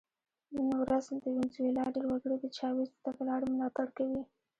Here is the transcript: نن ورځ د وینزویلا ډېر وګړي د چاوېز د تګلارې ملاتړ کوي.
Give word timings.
نن 0.55 0.67
ورځ 0.81 1.05
د 1.23 1.25
وینزویلا 1.35 1.85
ډېر 1.93 2.05
وګړي 2.09 2.37
د 2.39 2.45
چاوېز 2.57 2.89
د 2.91 2.97
تګلارې 3.05 3.47
ملاتړ 3.53 3.87
کوي. 3.97 4.21